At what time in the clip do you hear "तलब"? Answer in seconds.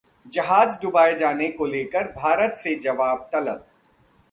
3.33-3.65